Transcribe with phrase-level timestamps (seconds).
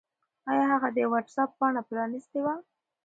[0.49, 2.55] آیا هغه د وټس-اپ پاڼه پرانستې وه؟